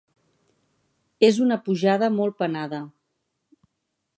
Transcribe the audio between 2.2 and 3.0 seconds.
penada.